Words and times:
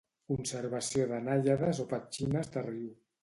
Conservació 0.31 1.03
de 1.11 1.19
Nàiades 1.27 1.83
o 1.85 1.87
petxines 1.93 2.53
de 2.57 2.65
riu. 2.71 2.89